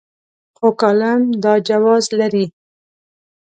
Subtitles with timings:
[0.57, 2.45] خو کالم دا جواز لري.